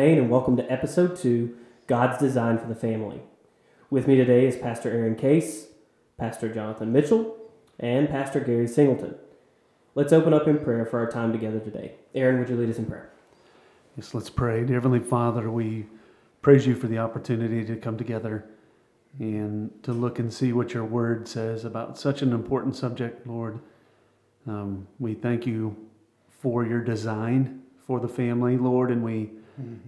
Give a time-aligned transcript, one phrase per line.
[0.00, 1.54] Payne, and welcome to episode two
[1.86, 3.20] God's Design for the Family.
[3.90, 5.66] With me today is Pastor Aaron Case,
[6.16, 7.36] Pastor Jonathan Mitchell,
[7.78, 9.16] and Pastor Gary Singleton.
[9.94, 11.96] Let's open up in prayer for our time together today.
[12.14, 13.10] Aaron, would you lead us in prayer?
[13.94, 14.64] Yes, let's pray.
[14.64, 15.84] Dear Heavenly Father, we
[16.40, 18.46] praise you for the opportunity to come together
[19.18, 23.60] and to look and see what your word says about such an important subject, Lord.
[24.46, 25.76] Um, we thank you
[26.30, 29.32] for your design for the family, Lord, and we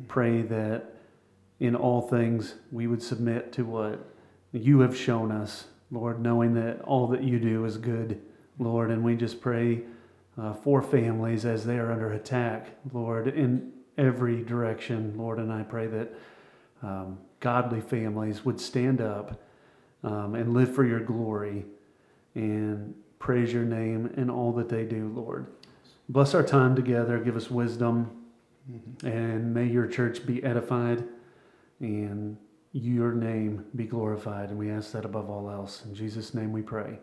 [0.09, 0.95] pray that
[1.61, 4.05] in all things we would submit to what
[4.53, 8.21] you have shown us, Lord, knowing that all that you do is good,
[8.59, 9.83] Lord, and we just pray
[10.39, 15.39] uh, for families as they are under attack, Lord, in every direction, Lord.
[15.39, 16.09] And I pray that
[16.83, 19.41] um, godly families would stand up
[20.03, 21.65] um, and live for your glory
[22.35, 25.47] and praise your name in all that they do, Lord.
[26.09, 28.22] Bless our time together, give us wisdom,
[29.05, 31.05] and may your church be edified
[31.81, 32.37] and
[32.73, 34.51] your name be glorified.
[34.51, 35.85] And we ask that above all else.
[35.85, 36.99] In Jesus' name we pray.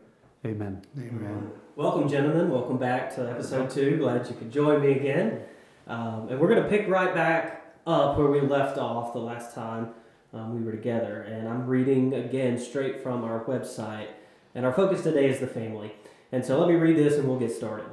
[0.45, 0.81] Amen.
[0.97, 1.51] Amen.
[1.75, 2.49] Welcome, gentlemen.
[2.49, 3.97] Welcome back to episode two.
[3.97, 5.41] Glad you could join me again.
[5.87, 9.53] Um, and we're going to pick right back up where we left off the last
[9.53, 9.89] time
[10.33, 11.23] um, we were together.
[11.23, 14.07] And I'm reading again straight from our website.
[14.55, 15.93] And our focus today is the family.
[16.31, 17.87] And so let me read this and we'll get started.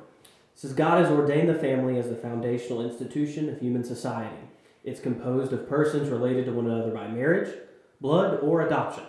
[0.56, 4.38] Says God has ordained the family as the foundational institution of human society.
[4.84, 7.54] It's composed of persons related to one another by marriage,
[8.00, 9.04] blood, or adoption.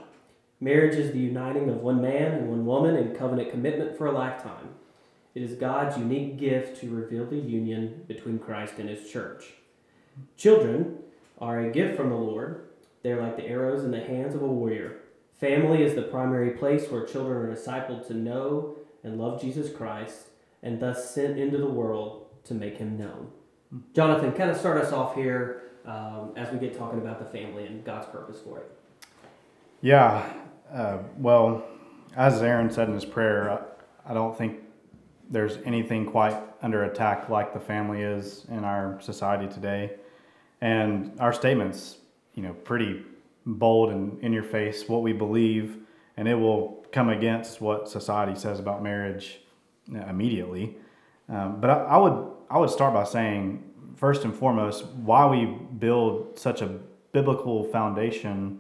[0.60, 4.12] Marriage is the uniting of one man and one woman in covenant commitment for a
[4.12, 4.76] lifetime.
[5.36, 9.54] It is God's unique gift to reveal the union between Christ and his church.
[10.36, 10.98] Children
[11.38, 12.68] are a gift from the Lord.
[13.04, 14.98] They're like the arrows in the hands of a warrior.
[15.40, 20.24] Family is the primary place where children are discipled to know and love Jesus Christ
[20.64, 23.30] and thus sent into the world to make him known.
[23.94, 27.66] Jonathan, kind of start us off here um, as we get talking about the family
[27.66, 28.72] and God's purpose for it.
[29.82, 30.28] Yeah.
[30.72, 31.64] Uh, well,
[32.16, 34.60] as Aaron said in his prayer, I, I don't think
[35.30, 39.92] there's anything quite under attack like the family is in our society today.
[40.62, 41.98] And our statements,
[42.34, 43.04] you know, pretty
[43.46, 45.78] bold and in your face what we believe,
[46.16, 49.42] and it will come against what society says about marriage
[49.92, 50.76] immediately.
[51.30, 53.64] Um, but I, I would I would start by saying
[53.96, 56.80] first and foremost why we build such a
[57.12, 58.60] biblical foundation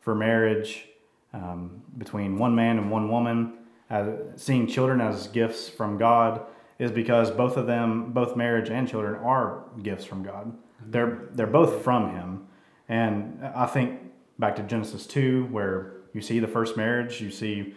[0.00, 0.86] for marriage
[1.32, 3.54] um, between one man and one woman,
[3.90, 6.40] uh, seeing children as gifts from God,
[6.78, 10.56] is because both of them, both marriage and children, are gifts from God.
[10.86, 12.46] They're they're both from Him,
[12.88, 14.00] and I think
[14.38, 17.74] back to Genesis two, where you see the first marriage, you see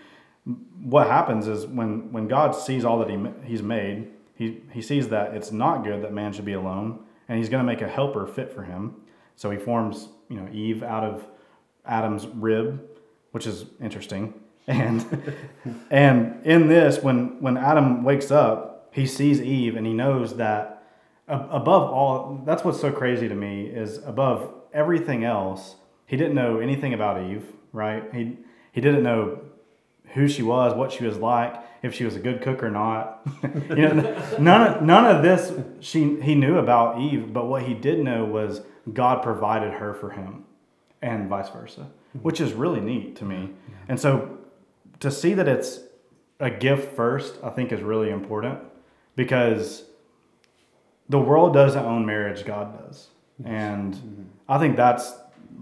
[0.84, 5.10] what happens is when when God sees all that he He's made, he he sees
[5.10, 7.88] that it's not good that man should be alone, and He's going to make a
[7.88, 8.96] helper fit for him.
[9.36, 11.26] So He forms you know Eve out of
[11.86, 12.82] Adam's rib,
[13.32, 14.34] which is interesting.
[14.68, 15.34] And
[15.90, 20.84] and in this, when when Adam wakes up, he sees Eve and he knows that
[21.28, 26.60] above all, that's what's so crazy to me is above everything else, he didn't know
[26.60, 28.04] anything about Eve, right?
[28.14, 28.38] He
[28.72, 29.40] he didn't know
[30.14, 33.28] who she was, what she was like, if she was a good cook or not.
[33.44, 37.74] you know, none of, none of this she he knew about Eve, but what he
[37.74, 38.62] did know was
[38.92, 40.46] God provided her for him,
[41.02, 41.88] and vice versa,
[42.22, 43.52] which is really neat to me.
[43.88, 44.38] And so
[45.00, 45.80] to see that it's
[46.40, 48.60] a gift first, I think is really important
[49.16, 49.84] because
[51.10, 53.08] the world doesn't own marriage, God does.
[53.44, 54.24] And mm-hmm.
[54.48, 55.14] I think that's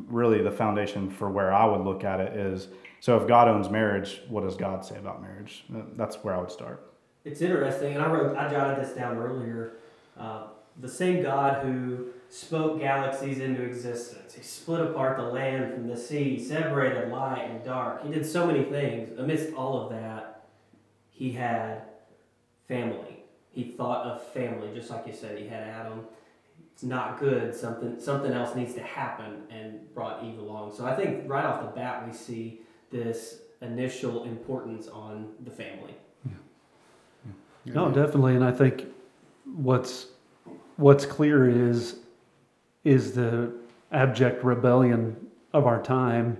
[0.08, 2.68] really the foundation for where I would look at it is
[3.00, 5.66] so if God owns marriage, what does God say about marriage?
[5.70, 6.92] That's where I would start.
[7.26, 9.74] It's interesting, and I wrote, I jotted this down earlier.
[10.18, 10.48] Uh,
[10.80, 15.98] the same God who spoke galaxies into existence, He split apart the land from the
[15.98, 18.04] sea, separated light and dark.
[18.04, 19.18] He did so many things.
[19.20, 20.46] Amidst all of that,
[21.10, 21.84] He had
[22.68, 23.24] family.
[23.52, 25.38] He thought of family, just like you said.
[25.38, 26.06] He had Adam,
[26.74, 27.56] it's not good.
[27.56, 30.76] Something something else needs to happen, and brought Eve along.
[30.76, 32.62] So I think right off the bat we see
[32.92, 35.96] this initial importance on the family.
[37.66, 38.86] No, definitely, and I think
[39.44, 40.08] what's
[40.78, 41.98] what's clear is
[42.86, 43.52] is the
[43.92, 45.16] abject rebellion
[45.54, 46.38] of our time,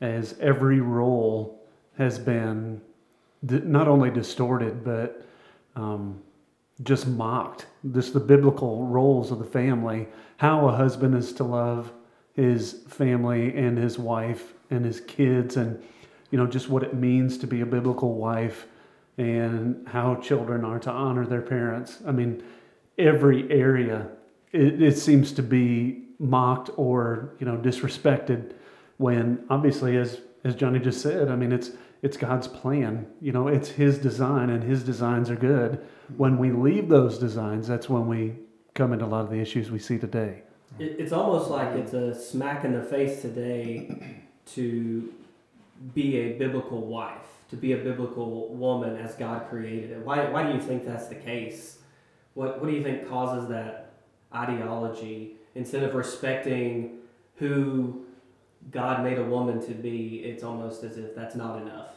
[0.00, 1.60] as every role
[1.98, 2.80] has been
[3.42, 5.24] not only distorted but
[5.76, 6.20] um,
[6.82, 7.66] just mocked.
[7.92, 11.92] Just the biblical roles of the family, how a husband is to love
[12.32, 15.82] his family and his wife and his kids, and
[16.30, 18.66] you know just what it means to be a biblical wife
[19.18, 21.98] and how children are to honor their parents.
[22.06, 22.42] I mean,
[22.98, 24.08] every area
[24.52, 28.52] it, it seems to be mocked or you know disrespected
[28.96, 31.70] when obviously as as Johnny just said, I mean it's
[32.02, 33.06] it's God's plan.
[33.20, 35.84] You know, it's his design and his designs are good.
[36.16, 38.34] When we leave those designs, that's when we
[38.74, 40.42] come into a lot of the issues we see today.
[40.78, 44.22] It, it's almost like it's a smack in the face today
[44.54, 45.12] to
[45.94, 49.98] be a biblical wife, to be a biblical woman as God created it.
[49.98, 51.78] Why, why do you think that's the case?
[52.34, 53.92] What, what do you think causes that
[54.34, 55.36] ideology?
[55.54, 56.98] Instead of respecting
[57.36, 58.04] who
[58.70, 61.90] God made a woman to be, it's almost as if that's not enough.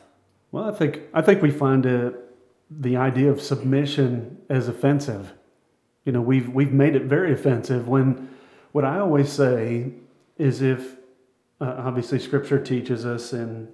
[0.51, 2.12] Well, I think I think we find uh,
[2.69, 5.34] the idea of submission as offensive.
[6.06, 7.88] You know, we've we've made it very offensive.
[7.88, 8.30] When
[8.72, 9.92] what I always say
[10.38, 10.96] is, if
[11.62, 13.68] uh, obviously Scripture teaches us in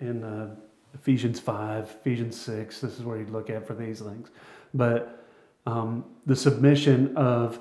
[0.00, 0.54] in uh,
[0.94, 2.80] Ephesians five, Ephesians six.
[2.80, 4.30] This is where you look at for these things,
[4.74, 5.24] but
[5.66, 7.58] um, the submission of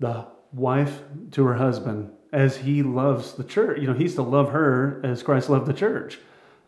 [0.00, 1.00] the wife
[1.32, 3.78] to her husband as he loves the church.
[3.80, 6.18] You know, he's to love her as Christ loved the church.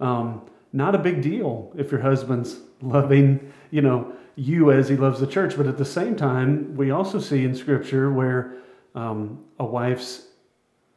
[0.01, 0.43] Um,
[0.73, 5.27] not a big deal if your husband's loving, you know, you as he loves the
[5.27, 5.57] church.
[5.57, 8.55] But at the same time, we also see in Scripture where
[8.95, 10.27] um, a wife's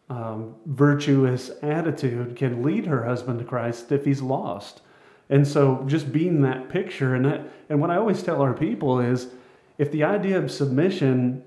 [0.09, 4.81] um, virtuous attitude can lead her husband to Christ if he's lost.
[5.29, 9.01] And so, just being that picture, and that, and what I always tell our people
[9.01, 9.27] is,
[9.77, 11.43] if the idea of submission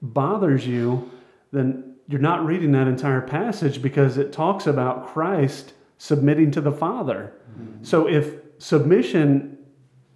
[0.00, 1.10] bothers you,
[1.50, 6.72] then you're not reading that entire passage because it talks about Christ submitting to the
[6.72, 7.32] Father.
[7.58, 7.82] Mm-hmm.
[7.84, 9.58] So if submission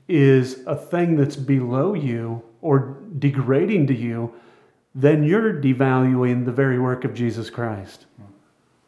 [0.06, 4.32] is a thing that's below you or degrading to you,
[4.98, 8.06] then you're devaluing the very work of Jesus Christ.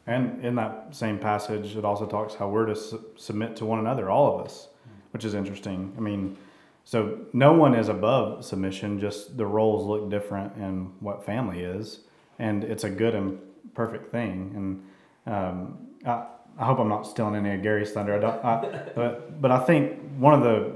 [0.08, 3.78] And in that same passage, it also talks how we're to su- submit to one
[3.78, 4.66] another, all of us,
[5.12, 5.94] which is interesting.
[5.96, 6.36] I mean,
[6.84, 12.00] so no one is above submission, just the roles look different in what family is.
[12.40, 13.38] And it's a good and
[13.74, 14.82] perfect thing.
[15.26, 16.26] And um, I,
[16.58, 18.16] I hope I'm not stealing any of Gary's thunder.
[18.16, 20.72] I don't, I, but, but I think one of the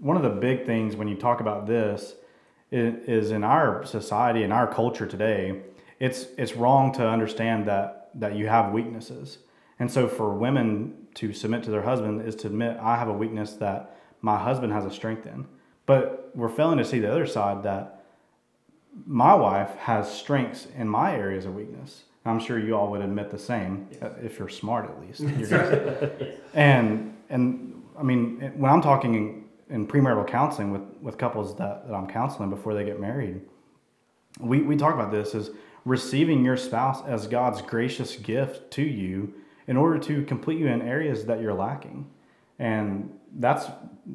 [0.00, 2.14] one of the big things when you talk about this
[2.70, 5.62] is, in our society, in our culture today,
[5.98, 9.38] it's it's wrong to understand that that you have weaknesses.
[9.78, 13.12] And so for women to submit to their husband is to admit I have a
[13.12, 15.46] weakness that my husband has a strength in.
[15.86, 18.04] But we're failing to see the other side that
[19.06, 22.04] my wife has strengths in my areas of weakness.
[22.24, 24.02] I'm sure you all would admit the same, yes.
[24.02, 25.20] Uh, if you're smart at least.
[26.54, 31.94] and and I mean, when I'm talking in, premarital counseling with, with couples that, that
[31.94, 33.40] I'm counseling before they get married,
[34.40, 35.50] we, we talk about this as
[35.84, 39.32] receiving your spouse as God's gracious gift to you
[39.66, 42.06] in order to complete you in areas that you're lacking.
[42.58, 43.66] And that's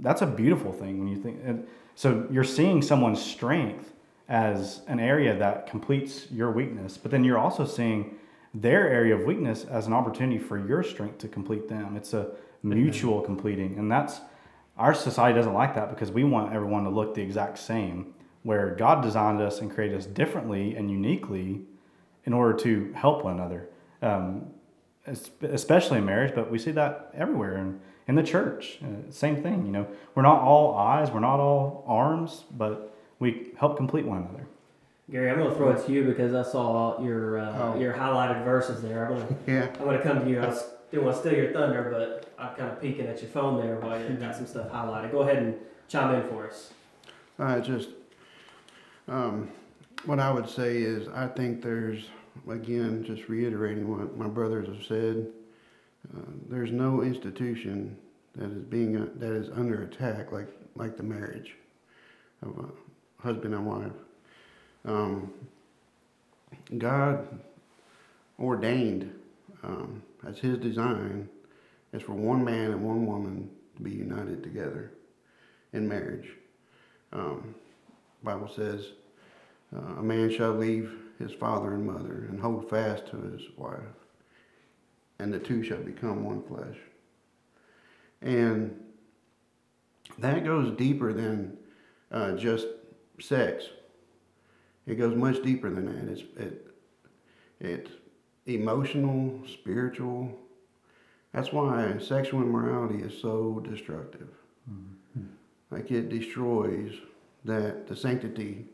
[0.01, 1.39] that's a beautiful thing when you think.
[1.45, 3.93] And so you're seeing someone's strength
[4.27, 8.17] as an area that completes your weakness, but then you're also seeing
[8.53, 11.95] their area of weakness as an opportunity for your strength to complete them.
[11.95, 12.31] It's a
[12.63, 14.21] mutual completing, and that's
[14.77, 18.13] our society doesn't like that because we want everyone to look the exact same.
[18.43, 21.61] Where God designed us and created us differently and uniquely
[22.25, 23.69] in order to help one another,
[24.01, 24.47] um,
[25.41, 27.55] especially in marriage, but we see that everywhere.
[27.55, 28.79] And in the church.
[28.83, 29.87] Uh, same thing, you know.
[30.15, 34.47] We're not all eyes, we're not all arms, but we help complete one another.
[35.11, 37.79] Gary, I'm going to throw it to you because I saw your uh, oh.
[37.79, 39.07] your highlighted verses there.
[39.07, 39.67] I'm going to yeah.
[39.79, 40.41] I'm going to come to you.
[40.41, 43.31] I was, didn't want to steal your thunder, but I'm kind of peeking at your
[43.31, 45.11] phone there while you got some stuff highlighted.
[45.11, 45.55] Go ahead and
[45.87, 46.73] chime in for us.
[47.39, 47.89] I just
[49.07, 49.49] um,
[50.05, 52.05] what I would say is I think there's
[52.49, 55.27] again just reiterating what my brothers have said
[56.15, 57.95] uh, there's no institution
[58.35, 61.55] that is being uh, that is under attack like like the marriage
[62.41, 63.91] of a husband and wife.
[64.85, 65.31] Um,
[66.77, 67.39] God
[68.37, 69.13] ordained
[69.63, 71.29] um, as His design
[71.93, 74.91] is for one man and one woman to be united together
[75.71, 76.29] in marriage.
[77.11, 77.55] Um,
[78.23, 78.87] Bible says
[79.75, 83.79] uh, a man shall leave his father and mother and hold fast to his wife,
[85.19, 86.77] and the two shall become one flesh.
[88.21, 88.79] And
[90.19, 91.57] that goes deeper than
[92.11, 92.67] uh, just
[93.19, 93.65] sex.
[94.85, 96.11] It goes much deeper than that.
[96.11, 96.67] It's it,
[97.59, 97.91] it's
[98.45, 100.37] emotional, spiritual.
[101.33, 104.29] That's why sexual immorality is so destructive.
[104.69, 105.25] Mm-hmm.
[105.71, 106.93] Like it destroys
[107.45, 108.65] that the sanctity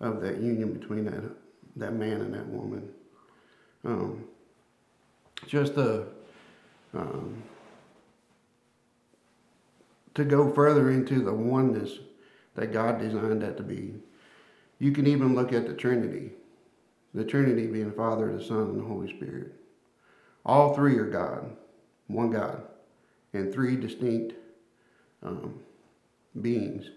[0.00, 1.22] of that union between that
[1.76, 2.88] that man and that woman.
[3.84, 4.24] Um,
[5.46, 6.06] just the
[6.94, 7.42] um,
[10.14, 11.98] to go further into the oneness
[12.54, 13.94] that God designed that to be.
[14.78, 16.30] You can even look at the Trinity,
[17.14, 19.52] the Trinity being the Father, the Son, and the Holy Spirit.
[20.46, 21.56] All three are God,
[22.08, 22.62] one God,
[23.32, 24.34] and three distinct
[25.22, 25.60] um,
[26.40, 26.90] beings,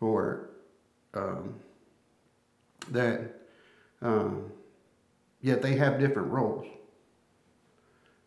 [0.00, 0.50] or
[1.14, 1.54] um,
[2.90, 3.20] that
[4.02, 4.52] um,
[5.40, 6.66] yet they have different roles.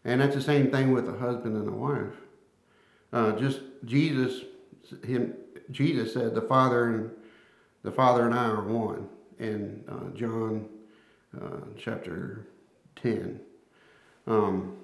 [0.06, 2.14] And that's the same thing with a husband and a wife.
[3.12, 4.44] Uh, just Jesus,
[5.06, 5.34] him,
[5.72, 7.12] Jesus said, "The Father and
[7.84, 9.08] the Father and I are one."
[9.40, 10.68] In uh, John
[11.42, 12.46] uh, chapter
[12.98, 13.40] ten,
[14.28, 14.76] um,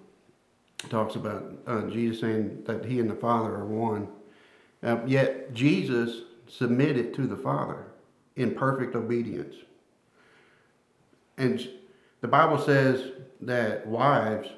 [0.89, 4.07] talks about uh, Jesus saying that He and the Father are one.
[4.83, 7.87] Uh, yet Jesus submitted to the Father
[8.35, 9.55] in perfect obedience.
[11.37, 11.67] And
[12.21, 13.11] the Bible says
[13.41, 14.49] that wives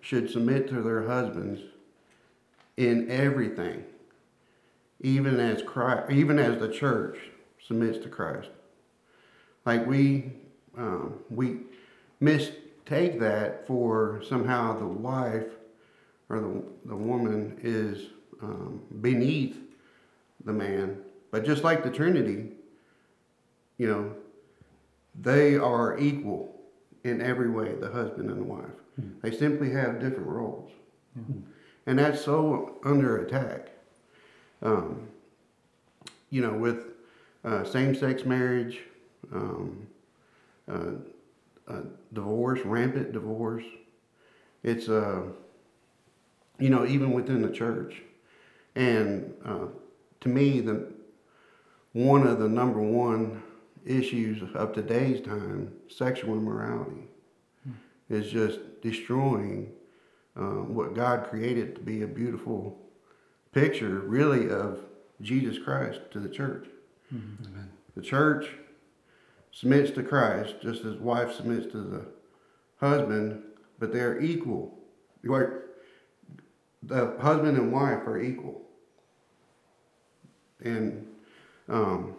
[0.00, 1.60] should submit to their husbands
[2.76, 3.84] in everything,
[5.00, 7.18] even as Christ, even as the church
[7.66, 8.48] submits to Christ.
[9.64, 10.32] Like we,
[10.76, 11.58] um, we
[12.20, 15.46] mistake that for somehow the wife
[16.28, 18.08] or the, the woman is
[18.42, 19.56] um, beneath
[20.44, 20.98] the man.
[21.30, 22.50] But just like the Trinity,
[23.78, 24.14] you know,
[25.20, 26.60] they are equal
[27.04, 28.64] in every way, the husband and the wife.
[29.00, 29.18] Mm-hmm.
[29.22, 30.70] They simply have different roles.
[31.18, 31.40] Mm-hmm.
[31.86, 33.70] And that's so under attack.
[34.62, 35.08] Um,
[36.30, 36.84] you know, with
[37.44, 38.80] uh, same sex marriage,
[39.32, 39.86] um,
[40.70, 40.92] uh,
[41.68, 41.80] uh,
[42.12, 43.64] divorce, rampant divorce.
[44.62, 45.22] It's, uh,
[46.62, 48.02] you know, even within the church.
[48.76, 49.66] And uh,
[50.20, 50.92] to me, the
[51.92, 53.42] one of the number one
[53.84, 57.08] issues of today's time, sexual immorality,
[57.64, 57.72] hmm.
[58.08, 59.72] is just destroying
[60.36, 62.78] um, what God created to be a beautiful
[63.50, 64.84] picture, really, of
[65.20, 66.68] Jesus Christ to the church.
[67.12, 67.44] Mm-hmm.
[67.44, 67.70] Amen.
[67.96, 68.46] The church
[69.50, 72.06] submits to Christ just as wife submits to the
[72.76, 73.42] husband,
[73.80, 74.78] but they're equal.
[76.82, 78.62] The husband and wife are equal.
[80.64, 81.06] And
[81.68, 82.14] um,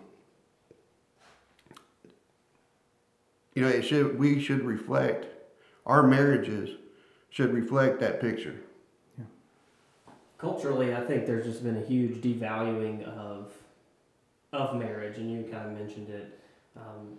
[3.53, 5.27] you know, it should we should reflect
[5.85, 6.77] our marriages
[7.29, 8.61] should reflect that picture.
[9.17, 9.25] Yeah.
[10.37, 13.51] Culturally, I think there's just been a huge devaluing of
[14.51, 16.39] of marriage, and you kind of mentioned it,
[16.77, 17.17] um,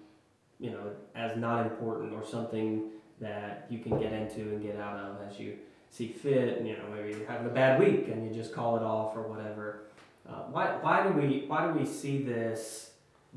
[0.61, 4.97] you know, as not important or something that you can get into and get out
[4.99, 5.57] of as you
[5.95, 6.59] see fit.
[6.59, 9.17] And you know, maybe you're having a bad week and you just call it off
[9.17, 9.85] or whatever.
[10.29, 12.91] Uh, why why do we why do we see this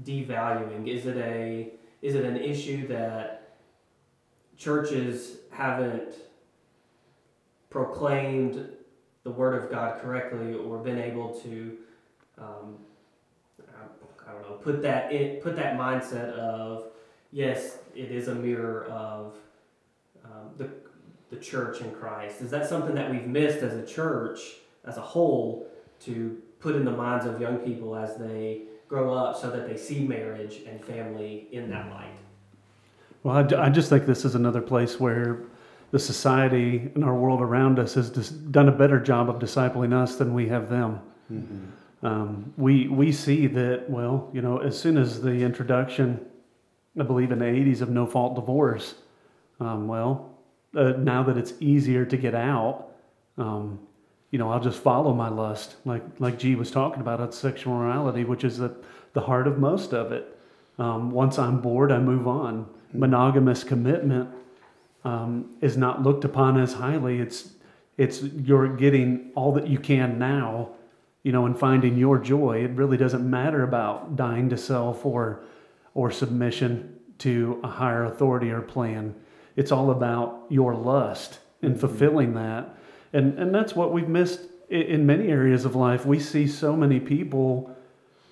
[0.04, 0.88] devaluing?
[0.88, 1.72] Is it a
[2.02, 3.58] is it an issue that
[4.58, 6.16] churches haven't
[7.70, 8.70] proclaimed
[9.24, 11.78] the Word of God correctly or been able to,
[12.38, 12.78] um,
[14.26, 16.86] I don't know, put that in, put that mindset of
[17.32, 19.36] yes, it is a mirror of
[20.24, 20.70] um, the
[21.30, 22.42] the church in Christ.
[22.42, 24.40] Is that something that we've missed as a church
[24.86, 25.68] as a whole
[26.02, 29.78] to put in the minds of young people as they grow up so that they
[29.78, 32.18] see marriage and family in that light.
[33.24, 35.42] Well, I, I just think this is another place where
[35.92, 40.16] the society and our world around us has done a better job of discipling us
[40.16, 41.02] than we have them.
[41.32, 42.06] Mm-hmm.
[42.06, 46.24] Um, we we see that well, you know, as soon as the introduction,
[46.98, 48.96] I believe in the '80s of no fault divorce,
[49.60, 50.37] um, well,
[50.78, 52.88] uh, now that it's easier to get out,
[53.38, 53.80] um,
[54.32, 57.20] you know, I'll just follow my lust, like like G was talking about.
[57.22, 58.76] It's sexual morality, which is the
[59.14, 60.38] the heart of most of it.
[60.78, 62.68] Um, once I'm bored, I move on.
[62.94, 64.30] Monogamous commitment
[65.04, 67.20] um, is not looked upon as highly.
[67.20, 67.54] It's
[67.98, 70.70] it's you're getting all that you can now,
[71.24, 72.64] you know, and finding your joy.
[72.64, 75.44] It really doesn't matter about dying to self or
[75.94, 79.16] or submission to a higher authority or plan.
[79.58, 81.82] It's all about your lust and mm-hmm.
[81.82, 82.78] fulfilling that
[83.14, 86.06] and, and that's what we've missed in many areas of life.
[86.06, 87.76] We see so many people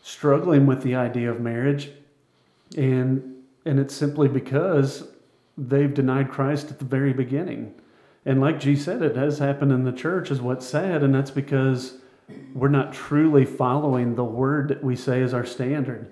[0.03, 1.89] struggling with the idea of marriage
[2.77, 5.07] and And it's simply because
[5.57, 7.73] they've denied Christ at the very beginning.
[8.25, 11.01] And like G said, it has happened in the church, is what's sad.
[11.03, 11.97] And that's because
[12.53, 16.11] we're not truly following the word that we say is our standard.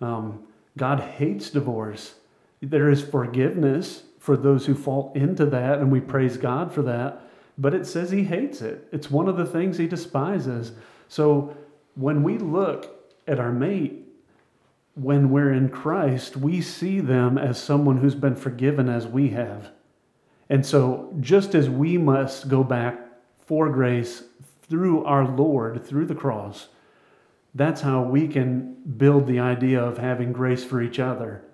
[0.00, 0.44] Um,
[0.76, 2.14] God hates divorce.
[2.62, 7.20] There is forgiveness for those who fall into that, and we praise God for that.
[7.58, 8.88] But it says He hates it.
[8.90, 10.72] It's one of the things He despises.
[11.08, 11.54] So
[11.94, 14.08] when we look at our mate,
[14.94, 19.72] when we're in Christ, we see them as someone who's been forgiven as we have.
[20.48, 22.98] And so, just as we must go back
[23.40, 24.22] for grace
[24.62, 26.68] through our Lord, through the cross,
[27.54, 31.44] that's how we can build the idea of having grace for each other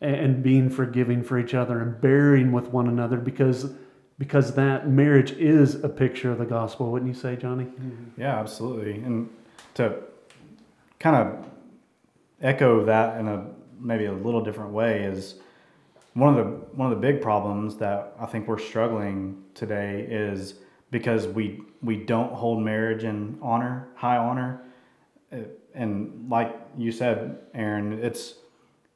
[0.00, 3.72] and being forgiving for each other and bearing with one another because
[4.18, 7.64] because that marriage is a picture of the gospel wouldn't you say johnny?
[7.64, 8.20] Mm-hmm.
[8.20, 8.94] yeah absolutely.
[8.94, 9.30] And
[9.74, 10.02] to
[10.98, 11.46] kind of
[12.40, 13.46] echo that in a
[13.80, 15.36] maybe a little different way is
[16.14, 20.54] one of the one of the big problems that I think we're struggling today is
[20.90, 24.62] because we we don't hold marriage in honor, high honor,
[25.74, 28.34] and like you said, Aaron, it's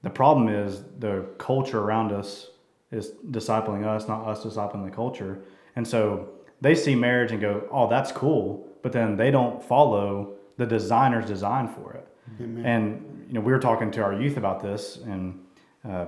[0.03, 2.51] the problem is the culture around us
[2.91, 5.43] is discipling us, not us discipling the culture,
[5.77, 6.29] and so
[6.61, 11.27] they see marriage and go, "Oh, that's cool," but then they don't follow the designer's
[11.27, 12.09] design for it.
[12.41, 12.65] Amen.
[12.65, 15.41] And you know, we were talking to our youth about this in
[15.89, 16.07] uh,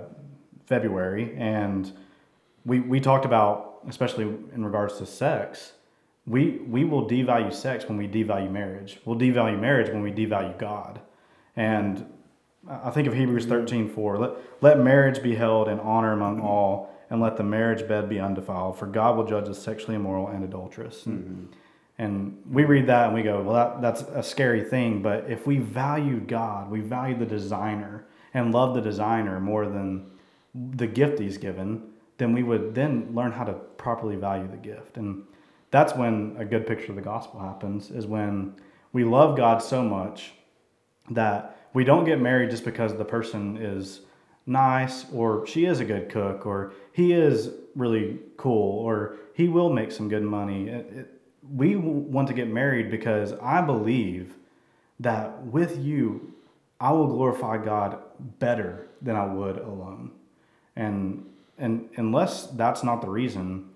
[0.66, 1.92] February, and
[2.64, 5.72] we we talked about, especially in regards to sex,
[6.26, 9.00] we we will devalue sex when we devalue marriage.
[9.04, 11.00] We'll devalue marriage when we devalue God.
[11.56, 12.06] And
[12.68, 14.18] I think of Hebrews 13, 4.
[14.18, 18.20] Let, let marriage be held in honor among all, and let the marriage bed be
[18.20, 21.04] undefiled, for God will judge the sexually immoral and adulterous.
[21.04, 21.46] Mm-hmm.
[21.98, 25.02] And we read that and we go, well, that, that's a scary thing.
[25.02, 30.10] But if we value God, we value the designer and love the designer more than
[30.54, 31.82] the gift he's given,
[32.18, 34.96] then we would then learn how to properly value the gift.
[34.96, 35.24] And
[35.70, 38.54] that's when a good picture of the gospel happens, is when
[38.92, 40.32] we love God so much
[41.10, 44.00] that we don't get married just because the person is
[44.46, 49.72] nice or she is a good cook or he is really cool or he will
[49.72, 50.68] make some good money.
[50.68, 51.20] It, it,
[51.54, 54.34] we want to get married because I believe
[55.00, 56.34] that with you,
[56.80, 57.98] I will glorify God
[58.38, 60.12] better than I would alone.
[60.76, 61.26] And,
[61.58, 63.70] and unless that's not the reason,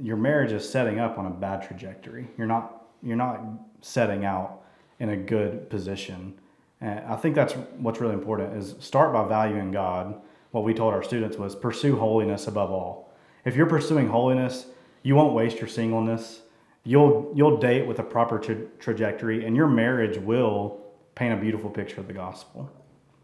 [0.00, 2.28] your marriage is setting up on a bad trajectory.
[2.36, 3.42] You're not, you're not
[3.80, 4.62] setting out
[4.98, 6.34] in a good position.
[6.80, 10.20] And I think that's what's really important is start by valuing God.
[10.50, 13.12] What we told our students was pursue holiness above all.
[13.44, 14.66] If you're pursuing holiness,
[15.02, 16.40] you won't waste your singleness
[16.84, 20.80] you'll you'll date with a proper tra- trajectory, and your marriage will
[21.14, 22.70] paint a beautiful picture of the gospel.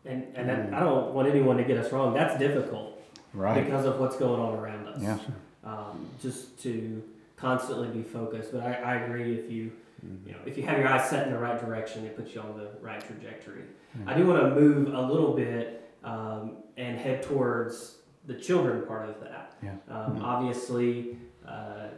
[0.05, 2.15] And and that, I don't want anyone to get us wrong.
[2.15, 3.01] That's difficult,
[3.33, 3.65] right?
[3.65, 5.03] Because of what's going on around us.
[5.03, 5.19] Yeah.
[5.65, 7.03] Um, just to
[7.37, 8.53] constantly be focused.
[8.53, 11.33] But I, I agree if you you know if you have your eyes set in
[11.33, 13.63] the right direction, it puts you on the right trajectory.
[13.99, 14.09] Mm-hmm.
[14.09, 19.09] I do want to move a little bit um, and head towards the children part
[19.09, 19.55] of that.
[19.63, 19.71] Yeah.
[19.89, 20.25] Um, mm-hmm.
[20.25, 21.19] Obviously.
[21.47, 21.89] Uh,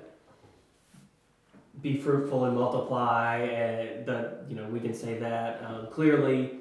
[1.80, 3.36] be fruitful and multiply.
[3.38, 6.52] And the you know we can say that um, clearly.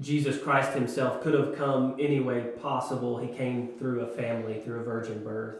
[0.00, 3.18] Jesus Christ Himself could have come any way possible.
[3.18, 5.56] He came through a family, through a virgin birth.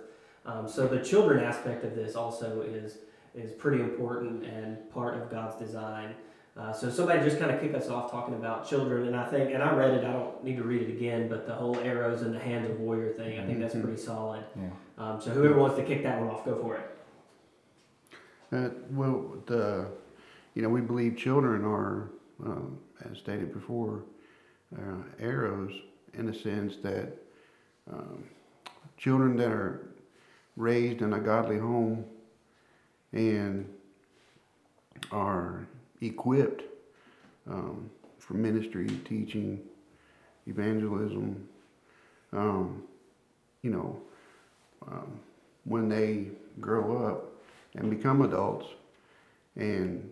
[0.47, 2.97] Um, so the children aspect of this also is
[3.35, 6.15] is pretty important and part of God's design.
[6.55, 9.55] Uh, so somebody just kind of kick us off talking about children, and I think,
[9.55, 10.05] and I read it.
[10.05, 12.79] I don't need to read it again, but the whole arrows in the hands of
[12.79, 13.85] warrior thing, I think that's mm-hmm.
[13.85, 14.45] pretty solid.
[14.55, 14.69] Yeah.
[14.99, 16.91] Um, so whoever wants to kick that one off, go for it.
[18.53, 19.87] Uh, well, the,
[20.55, 22.11] you know, we believe children are,
[22.45, 22.79] um,
[23.11, 24.03] as stated before,
[24.77, 25.73] uh, arrows
[26.13, 27.17] in the sense that
[27.91, 28.25] um,
[28.99, 29.89] children that are
[30.57, 32.05] raised in a godly home
[33.13, 33.69] and
[35.11, 35.67] are
[36.01, 36.63] equipped
[37.49, 39.61] um, for ministry, teaching,
[40.47, 41.49] evangelism,
[42.33, 42.83] um,
[43.63, 44.01] you know,
[44.87, 45.21] um,
[45.65, 46.29] when they
[46.61, 47.33] grow up,
[47.75, 48.67] and become adults
[49.57, 50.11] and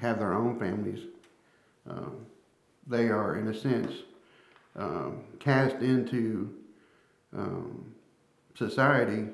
[0.00, 1.00] have their own families,
[1.88, 2.24] um,
[2.86, 3.92] they are, in a sense,
[4.76, 6.54] um, cast into
[7.36, 7.94] um,
[8.54, 9.26] society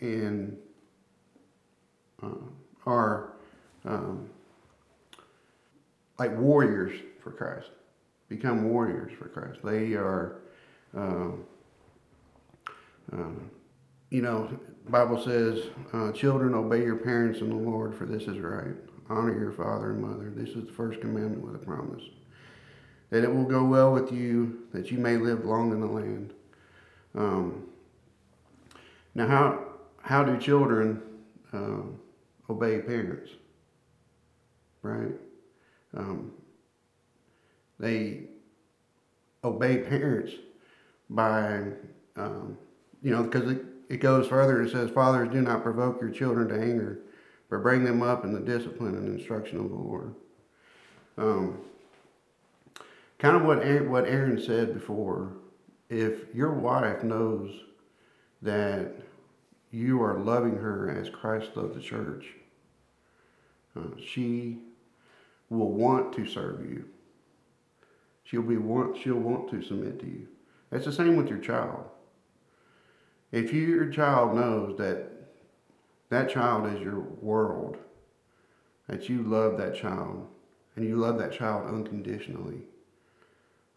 [0.00, 0.56] and
[2.86, 3.32] are
[3.84, 4.28] um,
[6.18, 7.70] like warriors for Christ,
[8.28, 9.60] become warriors for Christ.
[9.64, 10.40] They are,
[10.94, 11.44] um,
[13.12, 13.40] uh,
[14.10, 14.48] you know,
[14.88, 18.74] Bible says, uh, "Children, obey your parents in the Lord, for this is right.
[19.08, 20.30] Honor your father and mother.
[20.34, 22.02] This is the first commandment with a promise,
[23.10, 26.32] that it will go well with you, that you may live long in the land.
[27.14, 27.66] Um,
[29.14, 29.64] now, how
[30.02, 31.02] how do children
[31.52, 31.82] uh,
[32.48, 33.30] obey parents?
[34.82, 35.12] Right?
[35.96, 36.32] Um,
[37.78, 38.22] they
[39.44, 40.32] obey parents
[41.10, 41.62] by,
[42.16, 42.56] um,
[43.02, 44.62] you know, because it, it goes further.
[44.62, 47.00] It says, Fathers, do not provoke your children to anger,
[47.50, 50.14] but bring them up in the discipline and instruction of the Lord.
[51.18, 51.58] Um,
[53.18, 55.34] kind of what Aaron, what Aaron said before.
[55.90, 57.50] If your wife knows
[58.40, 58.94] that
[59.72, 62.26] you are loving her as Christ loved the church,
[63.76, 64.58] uh, she
[65.48, 66.84] will want to serve you.
[68.24, 70.28] She'll be want she'll want to submit to you.
[70.70, 71.84] It's the same with your child.
[73.30, 75.10] If your child knows that
[76.10, 77.78] that child is your world,
[78.88, 80.26] that you love that child,
[80.76, 82.60] and you love that child unconditionally,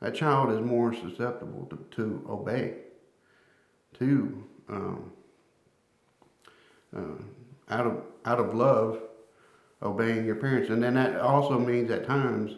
[0.02, 2.76] that child is more susceptible to, to obey,
[3.98, 5.12] to um,
[6.96, 9.02] uh, out of out of love,
[9.82, 12.54] obeying your parents, and then that also means at times,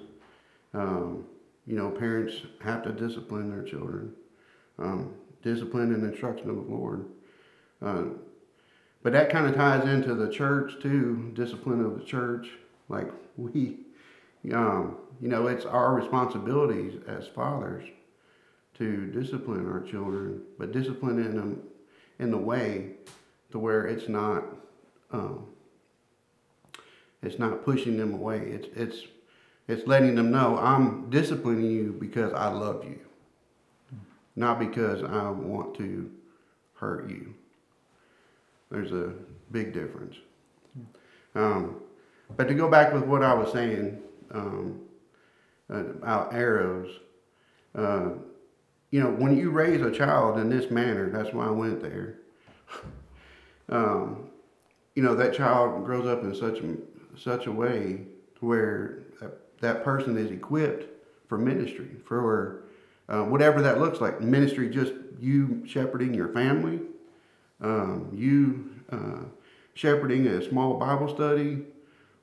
[0.74, 1.26] um,
[1.66, 4.14] you know, parents have to discipline their children,
[4.80, 7.06] um, discipline and instruction of the Lord.
[7.82, 8.04] Uh,
[9.04, 12.50] but that kind of ties into the church too, discipline of the church.
[12.90, 13.78] Like we,
[14.54, 17.84] um, you know, it's our responsibilities as fathers
[18.78, 21.64] to discipline our children, but discipline in them
[22.20, 22.92] in the way
[23.52, 24.44] to where it's not
[25.12, 25.48] um,
[27.24, 28.40] it's not pushing them away.
[28.40, 29.08] It's it's
[29.68, 33.00] it's letting them know I'm disciplining you because I love you,
[34.36, 36.10] not because I want to
[36.76, 37.34] hurt you.
[38.70, 39.14] There's a
[39.52, 40.16] big difference.
[41.36, 41.82] Um,
[42.36, 44.00] but to go back with what I was saying
[44.32, 44.82] um,
[45.70, 47.00] about arrows,
[47.76, 48.10] uh,
[48.92, 52.16] you know, when you raise a child in this manner, that's why I went there.
[53.70, 54.30] Um,
[54.96, 56.60] you know, that child grows up in such
[57.16, 58.02] such a way
[58.40, 60.86] where that, that person is equipped
[61.28, 62.64] for ministry, for
[63.10, 64.22] uh, whatever that looks like.
[64.22, 66.80] Ministry, just you shepherding your family,
[67.62, 69.26] um, you uh,
[69.74, 71.64] shepherding a small Bible study,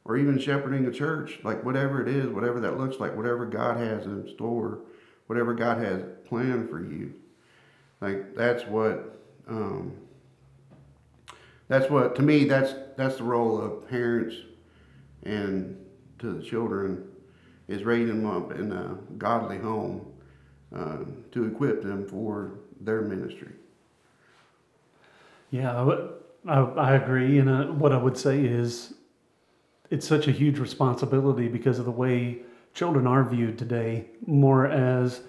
[0.04, 3.76] or even shepherding a church, like whatever it is, whatever that looks like, whatever God
[3.78, 4.80] has in store,
[5.26, 7.14] whatever God has planned for you.
[8.00, 9.92] Like that's what um,
[11.68, 14.35] that's what to me that's that's the role of parents
[15.24, 15.77] and
[16.18, 17.05] to the children
[17.68, 20.07] is raising them up in a godly home
[20.74, 20.98] uh,
[21.33, 23.53] to equip them for their ministry.
[25.50, 26.09] Yeah, I,
[26.48, 27.38] I, I agree.
[27.38, 28.94] And uh, what I would say is
[29.90, 32.40] it's such a huge responsibility because of the way
[32.74, 35.22] children are viewed today, more as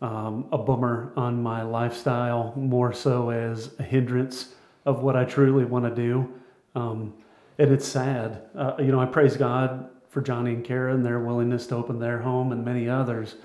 [0.00, 4.53] um, a bummer on my lifestyle, more so as a hindrance
[4.84, 6.32] of what I truly want to do.
[6.74, 7.14] Um,
[7.58, 8.42] and it's sad.
[8.56, 11.98] Uh, you know, I praise God for Johnny and Kara and their willingness to open
[11.98, 13.36] their home and many others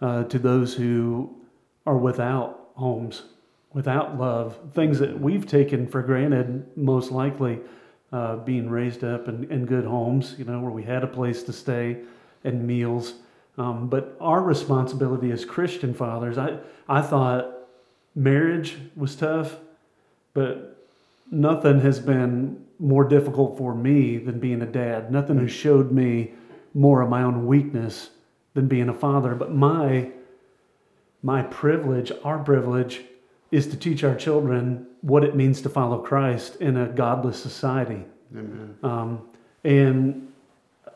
[0.00, 1.36] uh, to those who
[1.84, 3.22] are without homes
[3.76, 7.60] without love, things that we've taken for granted, most likely
[8.10, 11.42] uh, being raised up in, in good homes, you know, where we had a place
[11.42, 11.98] to stay
[12.42, 13.16] and meals.
[13.58, 16.56] Um, but our responsibility as Christian fathers, I,
[16.88, 17.52] I thought
[18.14, 19.56] marriage was tough,
[20.32, 20.75] but
[21.30, 25.10] nothing has been more difficult for me than being a dad.
[25.10, 26.32] Nothing has showed me
[26.74, 28.10] more of my own weakness
[28.54, 29.34] than being a father.
[29.34, 30.10] But my
[31.22, 33.02] my privilege, our privilege,
[33.50, 38.04] is to teach our children what it means to follow Christ in a godless society.
[38.32, 38.76] Amen.
[38.82, 39.28] Um,
[39.64, 40.32] and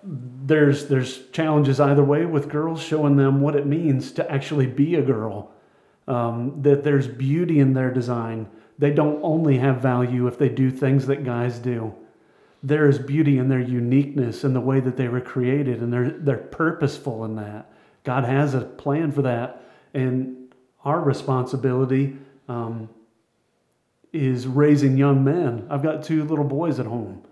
[0.02, 4.94] there's there's challenges either way with girls, showing them what it means to actually be
[4.96, 5.50] a girl.
[6.08, 8.48] Um, that there's beauty in their design.
[8.80, 11.94] They don't only have value if they do things that guys do.
[12.62, 16.10] There is beauty in their uniqueness and the way that they were created, and they're
[16.10, 17.70] they're purposeful in that.
[18.04, 19.62] God has a plan for that,
[19.92, 22.16] and our responsibility
[22.48, 22.88] um,
[24.14, 25.66] is raising young men.
[25.68, 27.22] I've got two little boys at home.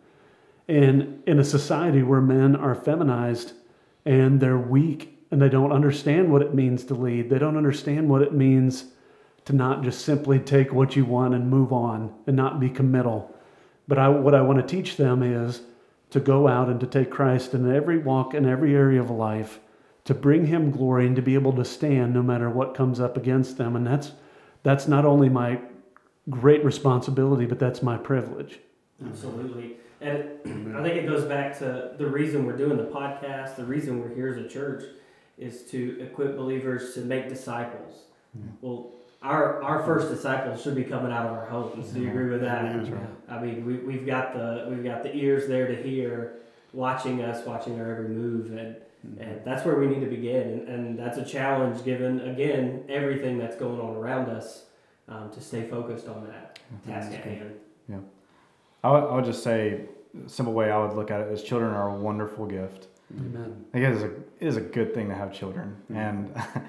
[0.68, 3.54] And in a society where men are feminized
[4.04, 8.10] and they're weak and they don't understand what it means to lead, they don't understand
[8.10, 8.92] what it means
[9.48, 13.34] to not just simply take what you want and move on and not be committal.
[13.88, 15.62] But I, what I want to teach them is
[16.10, 19.58] to go out and to take Christ in every walk and every area of life,
[20.04, 23.16] to bring Him glory and to be able to stand no matter what comes up
[23.16, 23.74] against them.
[23.74, 24.12] And that's
[24.64, 25.62] that's not only my
[26.28, 28.58] great responsibility, but that's my privilege.
[29.02, 29.78] Absolutely.
[30.02, 30.24] And
[30.76, 34.14] I think it goes back to the reason we're doing the podcast, the reason we're
[34.14, 34.84] here as a church
[35.38, 38.02] is to equip believers to make disciples.
[38.34, 38.50] Yeah.
[38.60, 41.88] Well, our our first disciples should be coming out of our homes.
[41.90, 42.64] Do you agree with that?
[42.64, 42.78] Amen.
[42.78, 43.06] That's right.
[43.28, 46.34] I mean, we, we've got the we've got the ears there to hear,
[46.72, 48.76] watching us, watching our every move, and
[49.20, 50.42] and that's where we need to begin.
[50.42, 54.64] And, and that's a challenge, given again everything that's going on around us,
[55.08, 57.54] um, to stay focused on that task at hand.
[57.88, 57.96] Yeah,
[58.84, 59.82] I would, I would just say,
[60.24, 62.86] a simple way I would look at it is children are a wonderful gift.
[63.18, 63.64] Amen.
[63.74, 65.76] I guess it is a, it is a good thing to have children.
[65.90, 65.96] Mhm.
[65.96, 66.42] And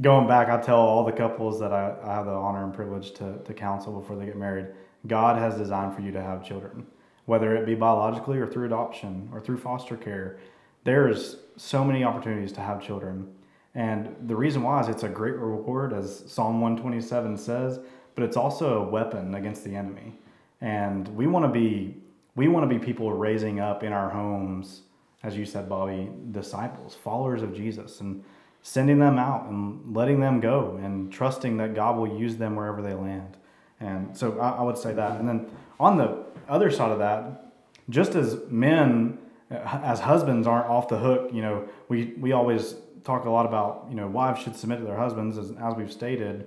[0.00, 3.12] going back, I tell all the couples that I, I have the honor and privilege
[3.14, 4.68] to, to counsel before they get married
[5.06, 6.86] God has designed for you to have children,
[7.26, 10.38] whether it be biologically or through adoption or through foster care.
[10.84, 13.32] There's so many opportunities to have children.
[13.74, 17.78] And the reason why is it's a great reward, as Psalm 127 says,
[18.14, 20.14] but it's also a weapon against the enemy.
[20.60, 21.96] And we want to be
[22.34, 24.82] we want to be people raising up in our homes,
[25.24, 28.22] as you said, Bobby, disciples, followers of Jesus, and
[28.68, 32.82] sending them out and letting them go and trusting that God will use them wherever
[32.82, 33.38] they land.
[33.80, 35.18] And so I, I would say that.
[35.18, 35.50] And then
[35.80, 37.50] on the other side of that,
[37.88, 39.16] just as men,
[39.50, 43.46] uh, as husbands, aren't off the hook, you know, we, we always talk a lot
[43.46, 46.46] about, you know, wives should submit to their husbands, as, as we've stated.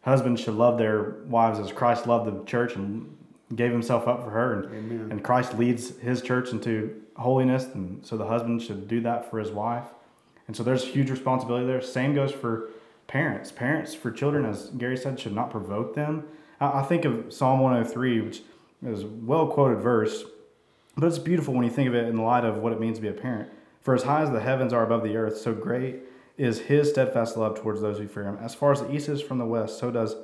[0.00, 3.14] Husbands should love their wives as Christ loved the church and
[3.54, 4.62] gave himself up for her.
[4.62, 5.08] And Amen.
[5.10, 9.38] and Christ leads his church into holiness, and so the husband should do that for
[9.38, 9.88] his wife.
[10.46, 11.80] And so there's huge responsibility there.
[11.80, 12.70] Same goes for
[13.06, 13.52] parents.
[13.52, 16.24] Parents for children, as Gary said, should not provoke them.
[16.60, 18.42] I think of Psalm 103, which
[18.86, 20.24] is a well quoted verse,
[20.96, 23.02] but it's beautiful when you think of it in light of what it means to
[23.02, 23.50] be a parent.
[23.80, 26.00] For as high as the heavens are above the earth, so great
[26.38, 28.38] is his steadfast love towards those who fear him.
[28.40, 30.16] As far as the east is from the west, so does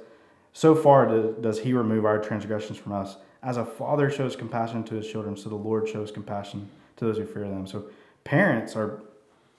[0.53, 1.07] so far
[1.41, 3.17] does he remove our transgressions from us.
[3.43, 7.19] As a father shows compassion to his children, so the Lord shows compassion to those
[7.19, 7.67] who fear them.
[7.67, 7.85] So
[8.25, 9.01] parents are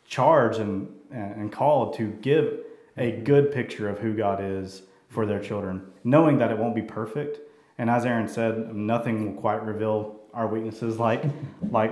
[0.10, 2.60] charged and, and called to give
[2.98, 6.82] a good picture of who God is for their children, knowing that it won't be
[6.82, 7.40] perfect.
[7.78, 11.24] And as Aaron said, nothing will quite reveal our weaknesses like
[11.72, 11.92] like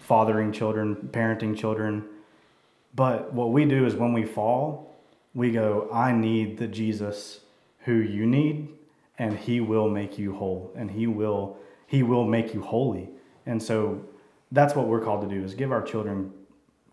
[0.00, 2.04] fathering children, parenting children.
[2.94, 4.96] But what we do is when we fall,
[5.34, 7.40] we go, I need the Jesus
[7.80, 8.68] who you need,
[9.18, 13.10] and he will make you whole, and he will he will make you holy.
[13.46, 14.00] And so
[14.52, 16.32] that's what we're called to do is give our children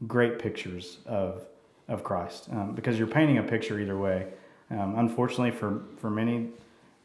[0.05, 1.45] great pictures of
[1.87, 4.27] of Christ, um, because you're painting a picture either way.
[4.69, 6.49] Um, unfortunately, for for many,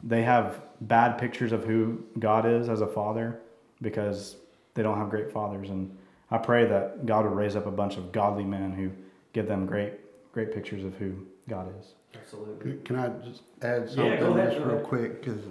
[0.03, 3.41] they have bad pictures of who God is as a father
[3.81, 4.37] because
[4.75, 5.71] they don't have great fathers.
[5.71, 5.97] And
[6.31, 8.91] I pray that God will raise up a bunch of godly men who
[9.33, 9.95] give them great
[10.33, 11.15] great pictures of who
[11.49, 11.93] God is.
[12.15, 12.79] Absolutely.
[12.85, 14.85] Can I just add something go ahead, real ahead.
[14.85, 15.43] quick because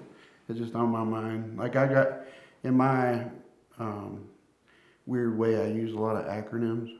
[0.49, 1.57] it's just on my mind.
[1.57, 2.21] Like I got
[2.63, 3.25] in my
[3.79, 4.25] um,
[5.05, 6.97] weird way, I use a lot of acronyms.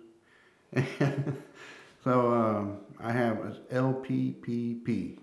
[2.04, 3.38] so um, I have
[3.72, 5.20] LPPP: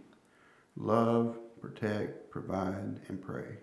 [0.77, 3.57] love, protect, provide, and pray.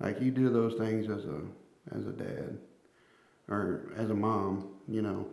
[0.00, 1.40] Like you do those things as a
[1.94, 2.58] as a dad
[3.48, 5.26] or as a mom, you know,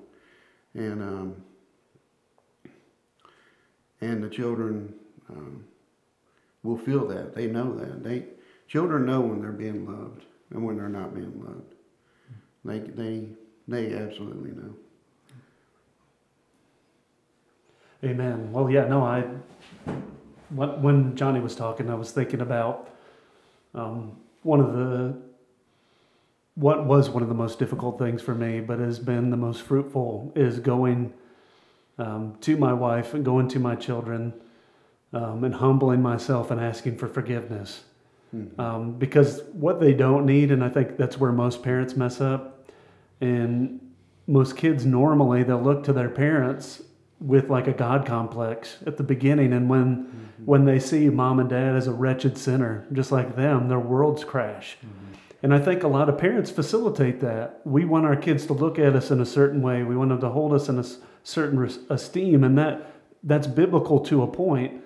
[0.74, 1.36] and um,
[4.02, 4.94] and the children
[5.30, 5.66] um,
[6.64, 7.34] will feel that.
[7.34, 8.04] They know that.
[8.04, 8.26] They
[8.68, 11.74] children know when they're being loved and when they're not being loved.
[12.64, 13.30] They they
[13.68, 14.76] they absolutely know.
[18.04, 18.52] Amen.
[18.52, 19.24] Well, yeah, no, I,
[20.50, 22.90] when when Johnny was talking, I was thinking about
[23.74, 25.16] um, one of the,
[26.56, 29.64] what was one of the most difficult things for me, but has been the most
[29.64, 31.12] fruitful, is going
[31.98, 34.34] um, to my wife and going to my children
[35.14, 37.84] um, and humbling myself and asking for forgiveness.
[38.36, 38.60] Mhm.
[38.60, 42.70] Um, because what they don't need, and I think that's where most parents mess up,
[43.22, 43.80] and
[44.28, 46.84] most kids normally they'll look to their parents
[47.20, 49.54] with like a god complex at the beginning.
[49.54, 50.46] And when mm-hmm.
[50.46, 54.24] when they see mom and dad as a wretched sinner just like them their worlds
[54.24, 54.78] crash.
[54.78, 55.14] Mm-hmm.
[55.44, 57.62] And i think a lot of parents facilitate that.
[57.64, 59.84] We want our kids to look at us in a certain way.
[59.84, 60.86] We want them to hold us in a
[61.24, 62.44] certain res- esteem.
[62.44, 62.92] And that
[63.24, 64.84] that's biblical to a point.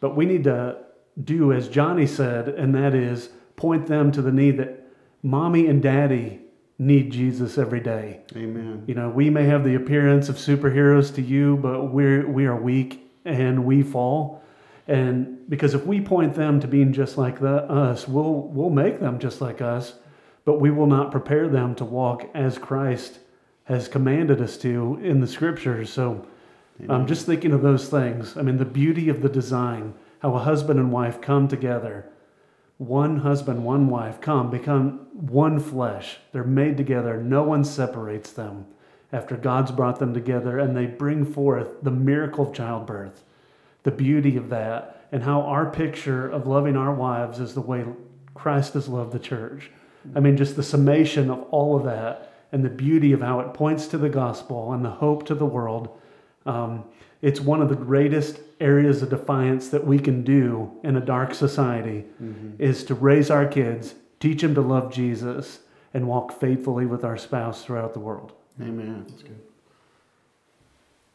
[0.00, 0.78] But we need to
[1.22, 4.84] do as johnny said and that is point them to the need that
[5.22, 6.40] mommy and daddy
[6.78, 8.82] need jesus every day Amen.
[8.86, 12.56] you know, we may have the appearance of superheroes to you, but we're we are
[12.56, 14.42] weak and we fall.
[14.86, 19.00] And because if we point them to being just like the, us, we'll we'll make
[19.00, 19.94] them just like us,
[20.44, 23.20] but we will not prepare them to walk as Christ
[23.64, 25.90] has commanded us to in the scriptures.
[25.90, 26.26] So
[26.88, 28.36] I'm just thinking of those things.
[28.36, 32.06] I mean, the beauty of the design, how a husband and wife come together,
[32.78, 36.18] one husband, one wife come, become one flesh.
[36.32, 37.22] They're made together.
[37.22, 38.66] No one separates them.
[39.14, 43.22] after God's brought them together and they bring forth the miracle of childbirth,
[43.84, 47.84] the beauty of that, and how our picture of loving our wives is the way
[48.34, 49.70] Christ has loved the church.
[50.16, 53.54] I mean, just the summation of all of that and the beauty of how it
[53.54, 55.96] points to the gospel and the hope to the world.
[56.46, 56.84] Um,
[57.22, 61.34] it's one of the greatest areas of defiance that we can do in a dark
[61.34, 62.50] society mm-hmm.
[62.62, 65.60] is to raise our kids, teach them to love Jesus,
[65.94, 68.32] and walk faithfully with our spouse throughout the world.
[68.60, 69.06] Amen.
[69.08, 69.40] That's good.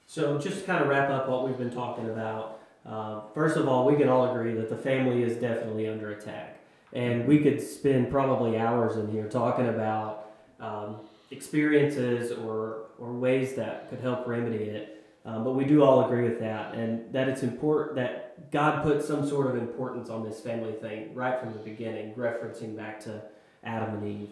[0.08, 3.68] So, just to kind of wrap up what we've been talking about, uh, first of
[3.68, 6.60] all, we can all agree that the family is definitely under attack.
[6.94, 13.54] And we could spend probably hours in here talking about um, experiences or, or ways
[13.56, 14.99] that could help remedy it.
[15.26, 19.04] Um, but we do all agree with that, and that it's important that God put
[19.04, 23.22] some sort of importance on this family thing right from the beginning, referencing back to
[23.64, 24.30] Adam and Eve.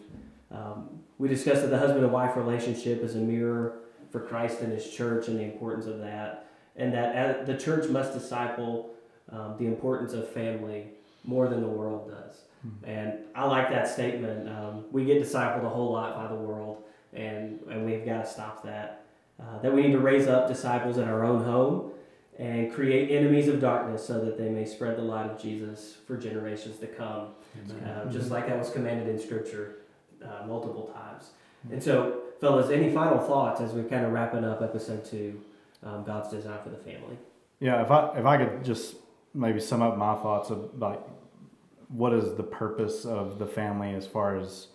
[0.49, 3.79] Um, we discussed that the husband and wife relationship is a mirror
[4.11, 6.47] for Christ and His church and the importance of that,
[6.77, 8.93] and that the church must disciple
[9.29, 10.87] um, the importance of family
[11.25, 12.43] more than the world does.
[12.65, 12.89] Mm-hmm.
[12.89, 14.47] And I like that statement.
[14.47, 18.29] Um, we get discipled a whole lot by the world, and, and we've got to
[18.29, 19.03] stop that.
[19.39, 21.91] Uh, that we need to raise up disciples in our own home
[22.39, 26.17] and create enemies of darkness so that they may spread the light of Jesus for
[26.17, 27.29] generations to come.
[27.85, 29.79] Uh, just like that was commanded in Scripture
[30.23, 31.31] uh, multiple times.
[31.65, 31.73] Mm-hmm.
[31.73, 35.41] And so, fellas, any final thoughts as we're kind of wrapping up episode two,
[35.83, 37.17] um, God's design for the family?
[37.59, 38.95] Yeah, if I if I could just
[39.33, 41.09] maybe sum up my thoughts about
[41.89, 44.67] what is the purpose of the family as far as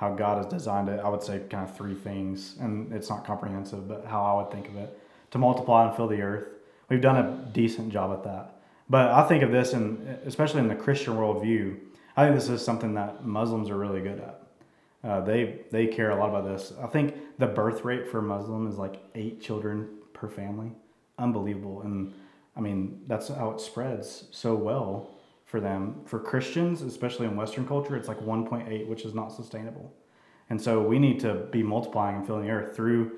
[0.00, 3.26] how God has designed it, I would say kind of three things, and it's not
[3.26, 4.98] comprehensive, but how I would think of it
[5.32, 6.48] to multiply and fill the earth.
[6.88, 8.62] We've done a decent job at that.
[8.88, 11.78] But I think of this, and especially in the Christian worldview,
[12.16, 14.42] I think this is something that Muslims are really good at.
[15.04, 16.72] Uh, they they care a lot about this.
[16.82, 20.72] I think the birth rate for Muslim is like eight children per family,
[21.18, 21.82] unbelievable.
[21.82, 22.14] And
[22.56, 25.10] I mean that's how it spreads so well
[25.50, 26.00] for them.
[26.04, 29.92] For Christians, especially in Western culture, it's like 1.8, which is not sustainable.
[30.48, 33.12] And so we need to be multiplying and filling the earth through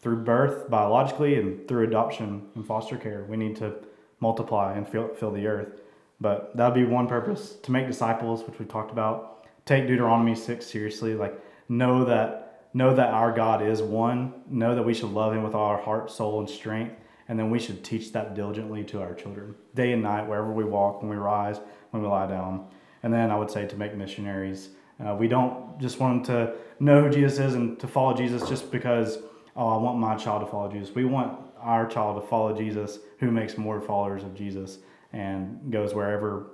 [0.00, 3.24] through birth biologically and through adoption and foster care.
[3.26, 3.76] We need to
[4.20, 5.80] multiply and fill, fill the earth.
[6.20, 9.46] But that would be one purpose to make disciples, which we talked about.
[9.64, 11.14] Take Deuteronomy 6 seriously.
[11.14, 14.34] Like, know that know that our God is one.
[14.48, 16.96] Know that we should love him with all our heart, soul, and strength
[17.28, 20.64] and then we should teach that diligently to our children, day and night, wherever we
[20.64, 21.58] walk, when we rise,
[21.90, 22.66] when we lie down.
[23.02, 24.70] And then I would say to make missionaries.
[25.04, 28.48] Uh, we don't just want them to know who Jesus is and to follow Jesus
[28.48, 29.18] just because,
[29.56, 30.94] oh, I want my child to follow Jesus.
[30.94, 34.78] We want our child to follow Jesus, who makes more followers of Jesus
[35.12, 36.50] and goes wherever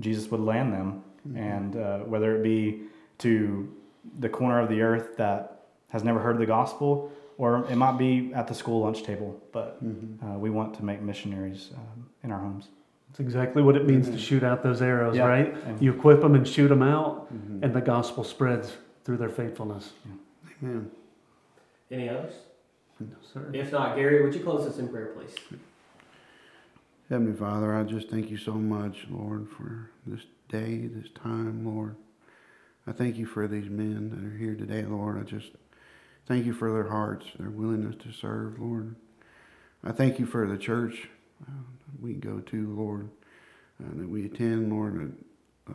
[0.00, 1.04] Jesus would land them.
[1.28, 1.36] Mm-hmm.
[1.38, 2.82] And uh, whether it be
[3.18, 3.72] to
[4.18, 8.30] the corner of the earth that has never heard the gospel or it might be
[8.34, 10.24] at the school lunch table, but mm-hmm.
[10.24, 12.68] uh, we want to make missionaries um, in our homes.
[13.08, 14.14] That's exactly what it means mm-hmm.
[14.14, 15.24] to shoot out those arrows, yeah.
[15.24, 15.52] right?
[15.66, 17.64] And you equip them and shoot them out, mm-hmm.
[17.64, 19.90] and the gospel spreads through their faithfulness.
[20.06, 20.68] Yeah.
[20.68, 20.90] Amen.
[21.90, 22.34] Any others?
[23.00, 23.50] No, sir.
[23.52, 25.34] If not, Gary, would you close us in prayer, please?
[27.10, 31.96] Heavenly Father, I just thank you so much, Lord, for this day, this time, Lord.
[32.86, 35.18] I thank you for these men that are here today, Lord.
[35.20, 35.50] I just
[36.32, 38.96] Thank you for their hearts, their willingness to serve, Lord.
[39.84, 41.10] I thank you for the church
[41.46, 41.60] uh,
[42.00, 43.10] we go to, Lord,
[43.78, 45.14] uh, that we attend, Lord.
[45.68, 45.74] Uh,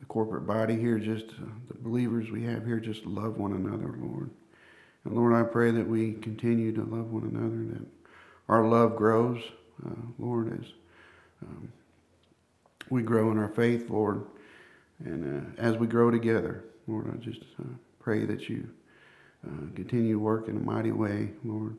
[0.00, 3.94] the corporate body here, just uh, the believers we have here, just love one another,
[4.00, 4.30] Lord.
[5.04, 7.86] And Lord, I pray that we continue to love one another, that
[8.48, 9.40] our love grows,
[9.86, 10.66] uh, Lord, as
[11.44, 11.70] um,
[12.90, 14.26] we grow in our faith, Lord.
[15.04, 17.42] And uh, as we grow together, Lord, I just
[18.00, 18.68] pray that you
[19.46, 21.76] uh, continue to work in a mighty way, Lord.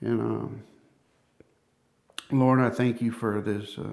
[0.00, 0.62] And um,
[2.30, 3.88] Lord, I thank you for this uh,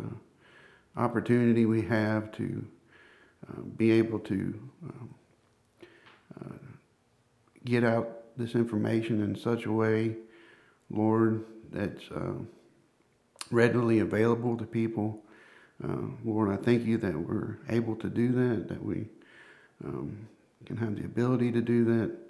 [0.97, 2.65] opportunity we have to
[3.47, 5.15] uh, be able to um,
[6.39, 6.55] uh,
[7.65, 10.15] get out this information in such a way,
[10.89, 12.33] Lord, that's uh,
[13.51, 15.21] readily available to people.
[15.83, 19.07] Uh, Lord, I thank you that we're able to do that, that we
[19.83, 20.27] um,
[20.65, 22.28] can have the ability to do that.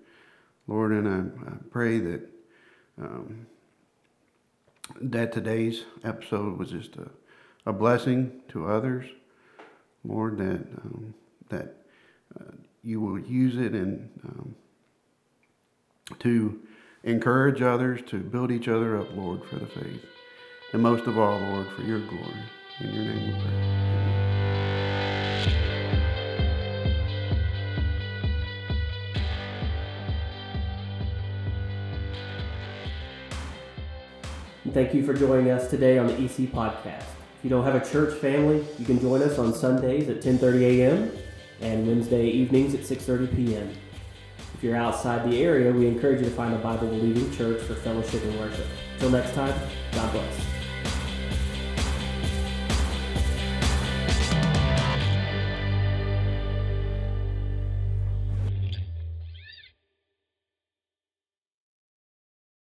[0.70, 2.22] Lord, and I, I pray that
[3.02, 3.48] um,
[5.02, 7.10] that today's episode was just a,
[7.66, 9.06] a blessing to others.
[10.04, 11.16] Lord, that um,
[11.50, 11.76] that
[12.40, 12.52] uh,
[12.84, 14.56] you will use it and um,
[16.20, 16.60] to
[17.04, 20.06] encourage others, to build each other up, Lord, for the faith.
[20.74, 22.44] And most of all, Lord, for your glory.
[22.82, 24.09] In your name we pray.
[34.70, 37.02] And thank you for joining us today on the EC Podcast.
[37.02, 40.62] If you don't have a church family, you can join us on Sundays at 10:30
[40.62, 41.12] a.m.
[41.60, 43.72] and Wednesday evenings at 6:30 p.m.
[44.54, 47.74] If you're outside the area, we encourage you to find a Bible believing church for
[47.74, 48.68] fellowship and worship.
[49.00, 49.60] Till next time,
[49.94, 50.49] God bless.